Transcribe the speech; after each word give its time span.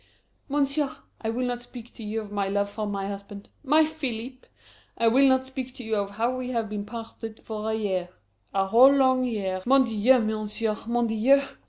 "Monsieur, 0.49 0.89
I 1.21 1.29
will 1.29 1.45
not 1.45 1.61
speak 1.61 1.93
to 1.93 2.03
you 2.03 2.21
of 2.21 2.31
my 2.31 2.47
love 2.47 2.71
for 2.71 2.87
my 2.87 3.07
husband 3.07 3.49
my 3.63 3.85
Philippe! 3.85 4.47
I 4.97 5.07
will 5.07 5.27
not 5.29 5.45
speak 5.45 5.75
to 5.75 5.83
you 5.83 5.95
of 5.95 6.09
how 6.09 6.35
we 6.35 6.49
have 6.49 6.69
been 6.69 6.87
parted 6.87 7.39
for 7.39 7.69
a 7.69 7.75
year 7.75 8.09
a 8.51 8.65
whole, 8.65 8.91
long 8.91 9.23
year 9.23 9.61
mon 9.63 9.83
Dieu, 9.83 10.17
Monsieur, 10.19 10.73
_mon 10.73 11.07
Dieu! 11.07 11.39